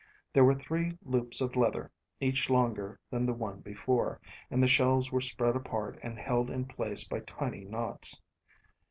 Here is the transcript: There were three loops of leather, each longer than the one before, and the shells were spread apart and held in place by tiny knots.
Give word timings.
There 0.33 0.43
were 0.43 0.55
three 0.55 0.97
loops 1.03 1.41
of 1.41 1.55
leather, 1.55 1.91
each 2.19 2.49
longer 2.49 2.99
than 3.11 3.27
the 3.27 3.35
one 3.35 3.59
before, 3.59 4.19
and 4.49 4.63
the 4.63 4.67
shells 4.67 5.11
were 5.11 5.21
spread 5.21 5.55
apart 5.55 5.99
and 6.01 6.17
held 6.17 6.49
in 6.49 6.65
place 6.65 7.03
by 7.03 7.19
tiny 7.19 7.65
knots. 7.65 8.19